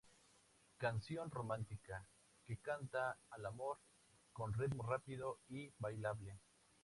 [0.79, 2.07] Canción romántica,
[2.43, 3.77] que canta al amor,
[4.33, 6.39] con ritmo rápido y bailable.